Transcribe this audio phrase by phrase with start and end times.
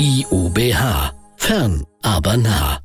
[0.00, 1.12] IUBH.
[1.38, 2.78] Fern, aber nah.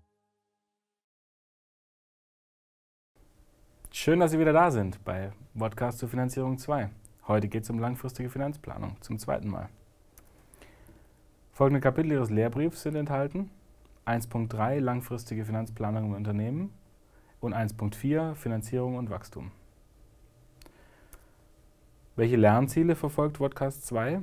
[3.91, 6.89] Schön, dass Sie wieder da sind bei Podcast zur Finanzierung 2.
[7.27, 9.69] Heute geht es um langfristige Finanzplanung zum zweiten Mal.
[11.51, 13.51] Folgende Kapitel Ihres Lehrbriefs sind enthalten.
[14.07, 16.73] 1.3 Langfristige Finanzplanung im Unternehmen
[17.41, 19.51] und 1.4 Finanzierung und Wachstum.
[22.15, 24.21] Welche Lernziele verfolgt Podcast 2?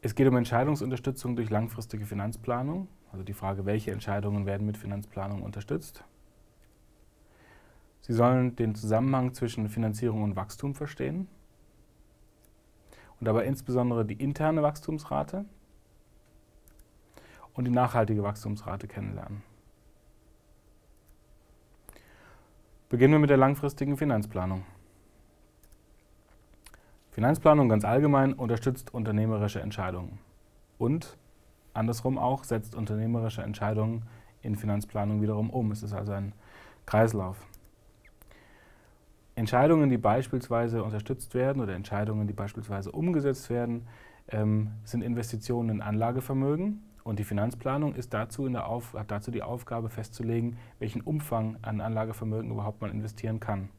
[0.00, 5.42] Es geht um Entscheidungsunterstützung durch langfristige Finanzplanung, also die Frage, welche Entscheidungen werden mit Finanzplanung
[5.42, 6.04] unterstützt.
[8.00, 11.26] Sie sollen den Zusammenhang zwischen Finanzierung und Wachstum verstehen
[13.18, 15.44] und dabei insbesondere die interne Wachstumsrate
[17.54, 19.42] und die nachhaltige Wachstumsrate kennenlernen.
[22.88, 24.64] Beginnen wir mit der langfristigen Finanzplanung.
[27.18, 30.20] Finanzplanung ganz allgemein unterstützt unternehmerische Entscheidungen
[30.78, 31.18] und
[31.74, 34.04] andersrum auch setzt unternehmerische Entscheidungen
[34.40, 35.72] in Finanzplanung wiederum um.
[35.72, 36.32] Es ist also ein
[36.86, 37.44] Kreislauf.
[39.34, 43.88] Entscheidungen, die beispielsweise unterstützt werden oder Entscheidungen, die beispielsweise umgesetzt werden,
[44.28, 49.32] ähm, sind Investitionen in Anlagevermögen und die Finanzplanung ist dazu in der Auf, hat dazu
[49.32, 53.70] die Aufgabe festzulegen, welchen Umfang an Anlagevermögen überhaupt man investieren kann.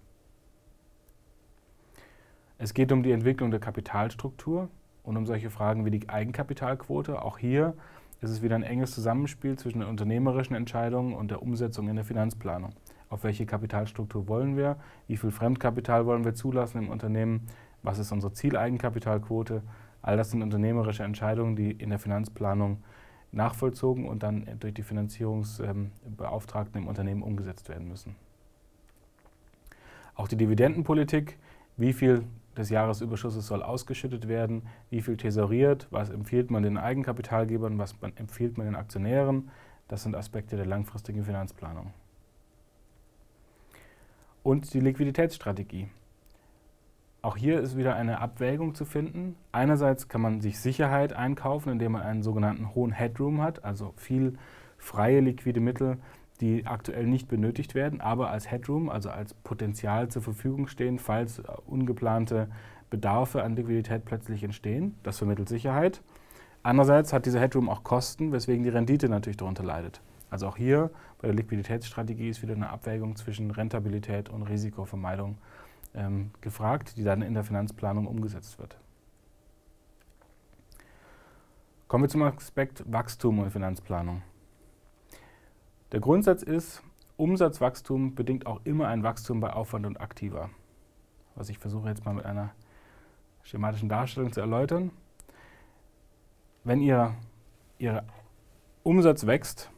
[2.61, 4.67] Es geht um die Entwicklung der Kapitalstruktur
[5.03, 7.21] und um solche Fragen wie die Eigenkapitalquote.
[7.21, 7.73] Auch hier
[8.19, 12.03] ist es wieder ein enges Zusammenspiel zwischen den unternehmerischen Entscheidungen und der Umsetzung in der
[12.03, 12.71] Finanzplanung.
[13.07, 14.75] Auf welche Kapitalstruktur wollen wir?
[15.07, 17.47] Wie viel Fremdkapital wollen wir zulassen im Unternehmen?
[17.81, 19.63] Was ist unsere Zieleigenkapitalquote?
[20.01, 22.83] All das sind unternehmerische Entscheidungen, die in der Finanzplanung
[23.31, 28.17] nachvollzogen und dann durch die Finanzierungsbeauftragten im Unternehmen umgesetzt werden müssen.
[30.13, 31.37] Auch die Dividendenpolitik,
[31.77, 32.25] wie viel
[32.59, 38.57] des Jahresüberschusses soll ausgeschüttet werden, wie viel tesoriert, was empfiehlt man den Eigenkapitalgebern, was empfiehlt
[38.57, 39.49] man den Aktionären.
[39.87, 41.93] Das sind Aspekte der langfristigen Finanzplanung.
[44.43, 45.89] Und die Liquiditätsstrategie.
[47.21, 49.35] Auch hier ist wieder eine Abwägung zu finden.
[49.51, 54.37] Einerseits kann man sich Sicherheit einkaufen, indem man einen sogenannten hohen Headroom hat, also viel
[54.77, 55.97] freie liquide Mittel,
[56.41, 61.41] die aktuell nicht benötigt werden, aber als Headroom, also als Potenzial zur Verfügung stehen, falls
[61.65, 62.47] ungeplante
[62.89, 64.95] Bedarfe an Liquidität plötzlich entstehen.
[65.03, 66.01] Das vermittelt Sicherheit.
[66.63, 70.01] Andererseits hat dieser Headroom auch Kosten, weswegen die Rendite natürlich darunter leidet.
[70.29, 70.91] Also auch hier
[71.21, 75.37] bei der Liquiditätsstrategie ist wieder eine Abwägung zwischen Rentabilität und Risikovermeidung
[75.95, 78.77] ähm, gefragt, die dann in der Finanzplanung umgesetzt wird.
[81.87, 84.21] Kommen wir zum Aspekt Wachstum und Finanzplanung.
[85.91, 86.83] Der Grundsatz ist,
[87.17, 90.49] Umsatzwachstum bedingt auch immer ein Wachstum bei Aufwand und Aktiva.
[91.35, 92.51] Was ich versuche jetzt mal mit einer
[93.43, 94.91] schematischen Darstellung zu erläutern.
[96.63, 97.15] Wenn ihr,
[97.79, 98.03] Ihr
[98.83, 99.71] Umsatz wächst,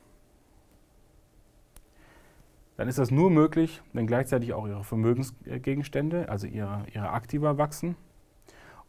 [2.75, 7.95] dann ist das nur möglich, wenn gleichzeitig auch Ihre Vermögensgegenstände, also Ihre, ihre Aktiva wachsen.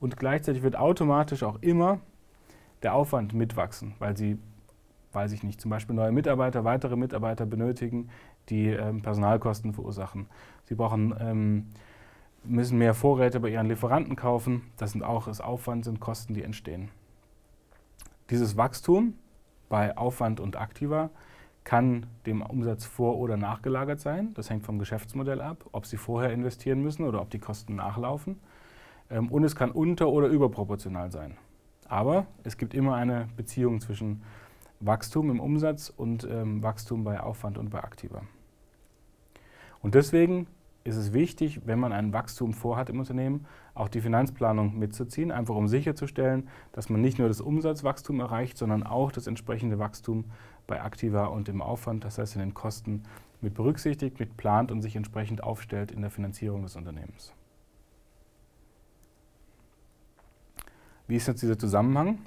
[0.01, 2.01] Und gleichzeitig wird automatisch auch immer
[2.83, 4.39] der Aufwand mitwachsen, weil Sie
[5.13, 8.09] weiß ich nicht, zum Beispiel neue Mitarbeiter, weitere Mitarbeiter benötigen,
[8.49, 10.27] die ähm, Personalkosten verursachen.
[10.65, 11.67] Sie brauchen, ähm,
[12.45, 14.63] müssen mehr Vorräte bei ihren Lieferanten kaufen.
[14.77, 16.91] Das sind auch das Aufwand, sind Kosten, die entstehen.
[18.31, 19.15] Dieses Wachstum
[19.69, 21.11] bei Aufwand und Aktiva
[21.65, 24.35] kann dem Umsatz vor- oder nachgelagert sein.
[24.35, 28.41] Das hängt vom Geschäftsmodell ab, ob Sie vorher investieren müssen oder ob die Kosten nachlaufen.
[29.11, 31.37] Ähm, und es kann unter- oder überproportional sein.
[31.89, 34.23] Aber es gibt immer eine Beziehung zwischen
[34.85, 38.23] Wachstum im Umsatz und ähm, Wachstum bei Aufwand und bei Aktiva.
[39.81, 40.47] Und deswegen
[40.85, 45.55] ist es wichtig, wenn man ein Wachstum vorhat im Unternehmen, auch die Finanzplanung mitzuziehen, einfach
[45.55, 50.25] um sicherzustellen, dass man nicht nur das Umsatzwachstum erreicht, sondern auch das entsprechende Wachstum
[50.67, 53.05] bei Aktiva und im Aufwand, das heißt in den Kosten,
[53.41, 57.33] mit berücksichtigt, mit plant und sich entsprechend aufstellt in der Finanzierung des Unternehmens.
[61.07, 62.19] Wie ist jetzt dieser Zusammenhang?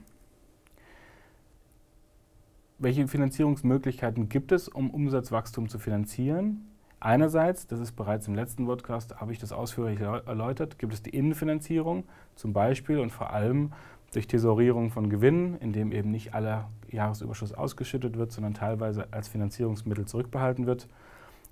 [2.86, 6.68] Welche Finanzierungsmöglichkeiten gibt es, um Umsatzwachstum zu finanzieren?
[7.00, 11.10] Einerseits, das ist bereits im letzten Podcast, habe ich das ausführlich erläutert, gibt es die
[11.10, 12.04] Innenfinanzierung,
[12.36, 13.72] zum Beispiel und vor allem
[14.14, 20.06] durch Tesorierung von Gewinnen, indem eben nicht aller Jahresüberschuss ausgeschüttet wird, sondern teilweise als Finanzierungsmittel
[20.06, 20.88] zurückbehalten wird.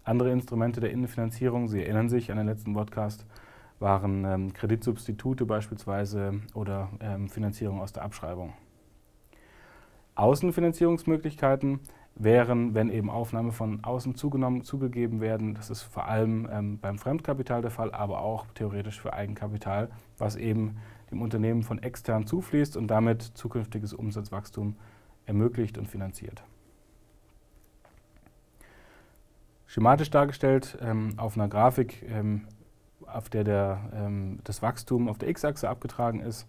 [0.03, 3.25] Andere Instrumente der Innenfinanzierung, Sie erinnern sich an den letzten Podcast,
[3.79, 8.53] waren ähm, Kreditsubstitute beispielsweise oder ähm, Finanzierung aus der Abschreibung.
[10.15, 11.79] Außenfinanzierungsmöglichkeiten
[12.15, 15.55] wären, wenn eben Aufnahme von außen zugenommen, zugegeben werden.
[15.55, 20.35] Das ist vor allem ähm, beim Fremdkapital der Fall, aber auch theoretisch für Eigenkapital, was
[20.35, 20.77] eben
[21.11, 24.75] dem Unternehmen von extern zufließt und damit zukünftiges Umsatzwachstum
[25.25, 26.43] ermöglicht und finanziert.
[29.65, 32.47] Schematisch dargestellt ähm, auf einer Grafik, ähm,
[33.07, 36.47] auf der, der ähm, das Wachstum auf der x-Achse abgetragen ist.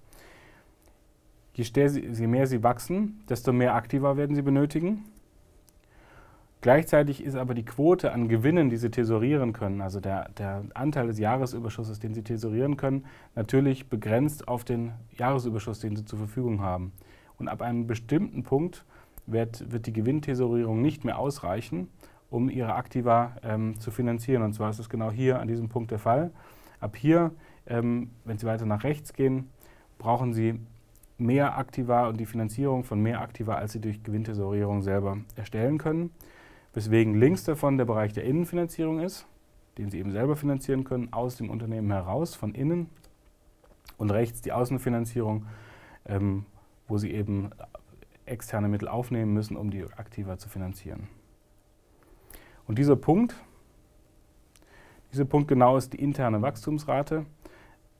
[1.54, 5.04] Je, je mehr sie wachsen, desto mehr Aktiva werden sie benötigen.
[6.60, 11.08] Gleichzeitig ist aber die Quote an Gewinnen, die sie tesorieren können, also der, der, Anteil
[11.08, 13.04] des Jahresüberschusses, den sie tesorieren können,
[13.34, 16.92] natürlich begrenzt auf den Jahresüberschuss, den sie zur Verfügung haben.
[17.38, 18.86] Und ab einem bestimmten Punkt
[19.26, 21.88] wird, wird die Gewinntesorierung nicht mehr ausreichen,
[22.30, 24.42] um ihre Aktiva ähm, zu finanzieren.
[24.42, 26.30] Und zwar ist es genau hier an diesem Punkt der Fall.
[26.80, 27.32] Ab hier,
[27.66, 29.50] ähm, wenn Sie weiter nach rechts gehen,
[29.98, 30.60] brauchen Sie
[31.18, 36.10] mehr Aktiva und die Finanzierung von mehr Aktiva, als Sie durch Gewinntesorierung selber erstellen können
[36.74, 39.26] weswegen links davon der Bereich der Innenfinanzierung ist,
[39.78, 42.90] den Sie eben selber finanzieren können, aus dem Unternehmen heraus, von innen.
[43.96, 45.46] Und rechts die Außenfinanzierung,
[46.04, 46.46] ähm,
[46.88, 47.50] wo Sie eben
[48.26, 51.08] externe Mittel aufnehmen müssen, um die aktiver zu finanzieren.
[52.66, 53.36] Und dieser Punkt,
[55.12, 57.26] dieser Punkt genau ist die interne Wachstumsrate.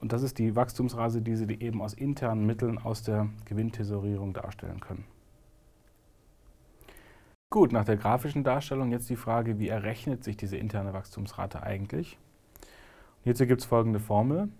[0.05, 4.79] Und das ist die Wachstumsrate, die Sie eben aus internen Mitteln aus der Gewinntesorierung darstellen
[4.81, 5.07] können.
[7.49, 12.19] Gut, nach der grafischen Darstellung jetzt die Frage, wie errechnet sich diese interne Wachstumsrate eigentlich?
[12.61, 14.51] Und hierzu gibt es folgende Formel.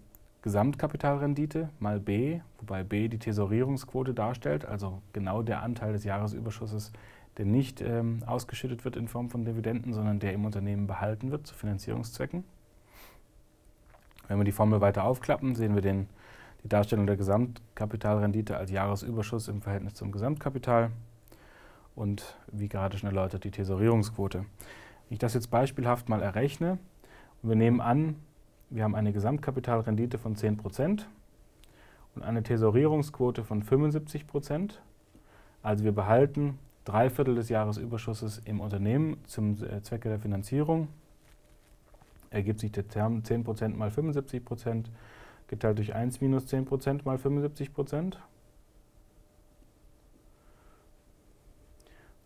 [0.41, 6.91] Gesamtkapitalrendite mal B, wobei B die Tesorierungsquote darstellt, also genau der Anteil des Jahresüberschusses,
[7.37, 11.47] der nicht ähm, ausgeschüttet wird in Form von Dividenden, sondern der im Unternehmen behalten wird
[11.47, 12.45] zu Finanzierungszwecken.
[14.29, 16.09] Wenn wir die Formel weiter aufklappen, sehen wir den,
[16.63, 20.91] die Darstellung der Gesamtkapitalrendite als Jahresüberschuss im Verhältnis zum Gesamtkapital
[21.95, 24.39] und wie gerade schon erläutert die Tesorierungsquote.
[24.39, 26.79] Wenn ich das jetzt beispielhaft mal errechne
[27.45, 28.17] wir nehmen an,
[28.71, 31.05] wir haben eine Gesamtkapitalrendite von 10%
[32.15, 34.79] und eine Tesorierungsquote von 75%,
[35.63, 40.89] also wir behalten drei Viertel des Jahresüberschusses im Unternehmen zum äh, Zwecke der Finanzierung,
[42.35, 44.87] ergibt sich der Term 10% mal 75%
[45.47, 48.17] geteilt durch 1 minus 10% mal 75%.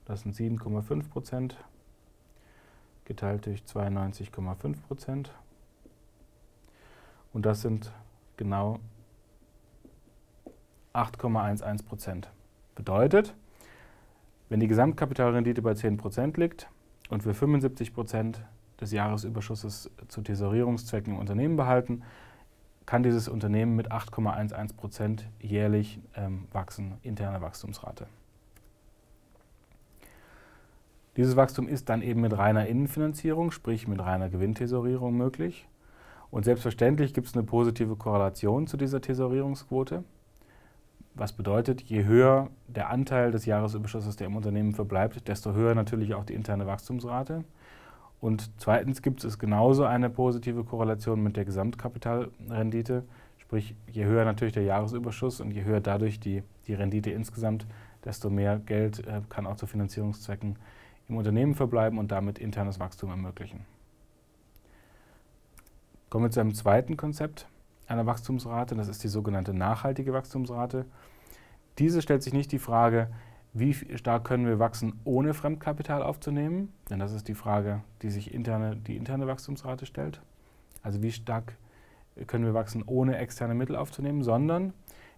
[0.04, 1.56] Das sind 7,5 Prozent
[3.04, 5.32] geteilt durch 92,5 Prozent.
[7.32, 7.92] Und das sind
[8.36, 8.80] genau
[10.94, 12.30] 8,11 Prozent.
[12.74, 13.34] Bedeutet,
[14.48, 16.70] wenn die Gesamtkapitalrendite bei 10 Prozent liegt
[17.10, 18.40] und wir 75 Prozent
[18.80, 22.02] des Jahresüberschusses zu Tesorierungszwecken im Unternehmen behalten,
[22.86, 28.06] kann dieses Unternehmen mit 8,11 Prozent jährlich ähm, wachsen, interne Wachstumsrate.
[31.18, 35.66] Dieses Wachstum ist dann eben mit reiner Innenfinanzierung, sprich mit reiner Gewinntesorierung möglich.
[36.30, 40.04] Und selbstverständlich gibt es eine positive Korrelation zu dieser Tesorierungsquote.
[41.14, 46.14] Was bedeutet, je höher der Anteil des Jahresüberschusses, der im Unternehmen verbleibt, desto höher natürlich
[46.14, 47.44] auch die interne Wachstumsrate.
[48.20, 53.04] Und zweitens gibt es genauso eine positive Korrelation mit der Gesamtkapitalrendite.
[53.38, 57.66] Sprich, je höher natürlich der Jahresüberschuss und je höher dadurch die, die Rendite insgesamt,
[58.04, 60.56] desto mehr Geld äh, kann auch zu Finanzierungszwecken
[61.08, 63.64] im Unternehmen verbleiben und damit internes Wachstum ermöglichen.
[66.10, 67.46] Kommen wir zu einem zweiten Konzept
[67.86, 70.84] einer Wachstumsrate, das ist die sogenannte nachhaltige Wachstumsrate.
[71.78, 73.08] Diese stellt sich nicht die Frage,
[73.52, 78.32] wie stark können wir wachsen, ohne Fremdkapital aufzunehmen, denn das ist die Frage, die sich
[78.34, 80.20] interne, die interne Wachstumsrate stellt.
[80.82, 81.56] Also wie stark
[82.26, 84.72] können wir wachsen, ohne externe Mittel aufzunehmen, sondern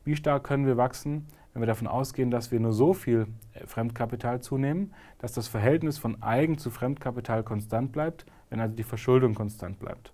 [0.05, 3.67] wie stark können wir wachsen, wenn wir davon ausgehen, dass wir nur so viel äh,
[3.67, 9.35] Fremdkapital zunehmen, dass das Verhältnis von Eigen zu Fremdkapital konstant bleibt, wenn also die Verschuldung
[9.35, 10.13] konstant bleibt.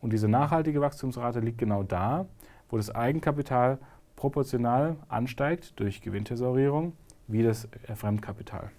[0.00, 2.26] Und diese nachhaltige Wachstumsrate liegt genau da,
[2.68, 3.78] wo das Eigenkapital
[4.16, 6.92] proportional ansteigt durch Gewinntesorierung
[7.28, 8.70] wie das Fremdkapital.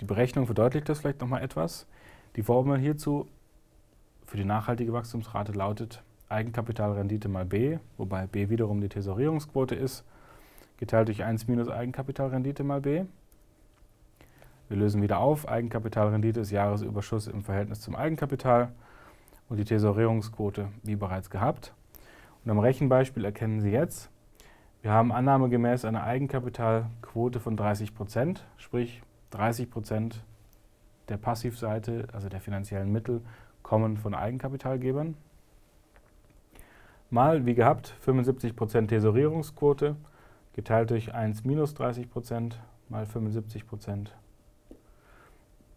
[0.00, 1.86] Die Berechnung verdeutlicht das vielleicht nochmal etwas.
[2.36, 3.28] Die Formel hierzu
[4.26, 10.04] für die nachhaltige Wachstumsrate lautet Eigenkapitalrendite mal B, wobei B wiederum die Tesorierungsquote ist,
[10.78, 13.04] geteilt durch 1 minus Eigenkapitalrendite mal B.
[14.68, 15.46] Wir lösen wieder auf.
[15.46, 18.72] Eigenkapitalrendite ist Jahresüberschuss im Verhältnis zum Eigenkapital
[19.50, 21.74] und die Tesorierungsquote wie bereits gehabt.
[22.42, 24.10] Und am Rechenbeispiel erkennen Sie jetzt,
[24.82, 30.24] wir haben annahmegemäß eine Eigenkapitalquote von 30 Prozent, sprich 30 Prozent
[31.08, 33.22] der Passivseite, also der finanziellen Mittel,
[33.62, 35.16] kommen von Eigenkapitalgebern
[37.12, 39.96] mal, wie gehabt, 75% Tesorierungsquote
[40.54, 42.54] geteilt durch 1 minus 30%
[42.88, 44.16] mal 75 Prozent.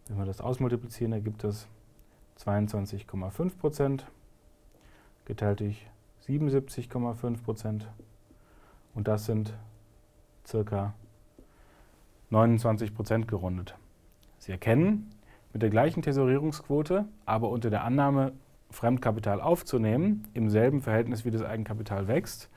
[0.08, 1.68] Wenn wir das ausmultiplizieren, ergibt das
[2.38, 4.06] 22,5 Prozent
[5.26, 5.86] geteilt durch
[6.26, 7.86] 77,5 Prozent.
[8.96, 9.54] Und das sind
[10.44, 10.94] circa
[12.30, 13.76] 29 Prozent gerundet.
[14.38, 15.10] Sie erkennen,
[15.52, 18.32] mit der gleichen Tesorierungsquote, aber unter der Annahme,
[18.70, 22.50] Fremdkapital aufzunehmen, im selben Verhältnis wie das Eigenkapital wächst,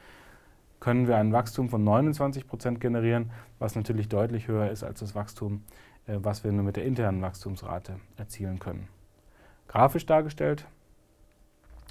[0.79, 5.13] können wir ein Wachstum von 29 Prozent generieren, was natürlich deutlich höher ist als das
[5.13, 5.63] Wachstum,
[6.07, 8.87] äh, was wir nur mit der internen Wachstumsrate erzielen können.
[9.67, 10.65] Grafisch dargestellt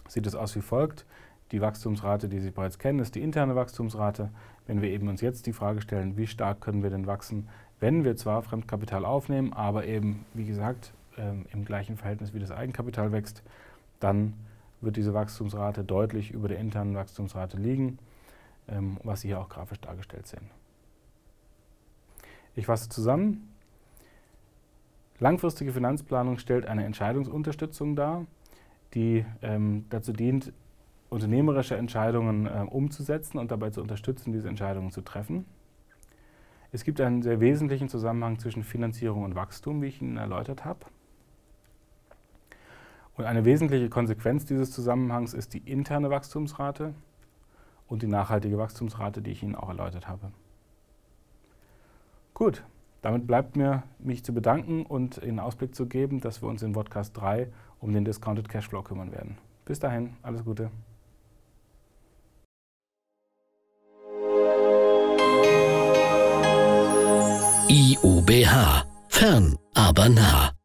[0.08, 1.04] sieht es aus wie folgt.
[1.52, 4.30] Die Wachstumsrate, die Sie bereits kennen, ist die interne Wachstumsrate.
[4.66, 7.48] Wenn wir eben uns jetzt die Frage stellen, wie stark können wir denn wachsen,
[7.80, 12.50] wenn wir zwar Fremdkapital aufnehmen, aber eben, wie gesagt, ähm, im gleichen Verhältnis wie das
[12.50, 13.42] Eigenkapital wächst,
[14.00, 14.34] dann
[14.80, 17.98] wird diese Wachstumsrate deutlich über der internen Wachstumsrate liegen,
[18.68, 20.50] ähm, was Sie hier auch grafisch dargestellt sehen.
[22.54, 23.54] Ich fasse zusammen.
[25.20, 28.26] Langfristige Finanzplanung stellt eine Entscheidungsunterstützung dar,
[28.94, 30.52] die ähm, dazu dient,
[31.10, 35.46] unternehmerische Entscheidungen äh, umzusetzen und dabei zu unterstützen, diese Entscheidungen zu treffen.
[36.70, 40.80] Es gibt einen sehr wesentlichen Zusammenhang zwischen Finanzierung und Wachstum, wie ich Ihnen erläutert habe.
[43.16, 46.94] Und eine wesentliche Konsequenz dieses Zusammenhangs ist die interne Wachstumsrate
[47.88, 50.30] und die nachhaltige Wachstumsrate, die ich Ihnen auch erläutert habe.
[52.34, 52.62] Gut,
[53.02, 56.72] damit bleibt mir, mich zu bedanken und Ihnen Ausblick zu geben, dass wir uns in
[56.72, 57.48] Podcast 3
[57.80, 59.38] um den Discounted Cashflow kümmern werden.
[59.64, 60.70] Bis dahin, alles Gute.
[67.68, 68.84] IUBH.
[69.08, 70.57] Fern, aber nah.